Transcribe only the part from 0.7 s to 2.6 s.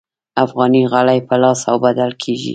غالۍ په لاس اوبدل کیږي